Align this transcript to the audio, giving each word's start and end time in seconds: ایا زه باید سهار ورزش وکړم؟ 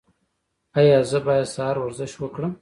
ایا 0.79 0.99
زه 1.09 1.19
باید 1.25 1.47
سهار 1.53 1.77
ورزش 1.79 2.11
وکړم؟ 2.17 2.53